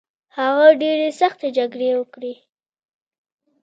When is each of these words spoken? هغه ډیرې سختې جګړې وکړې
هغه 0.37 0.67
ډیرې 0.81 1.09
سختې 1.19 1.47
جګړې 1.57 1.89
وکړې 1.99 2.33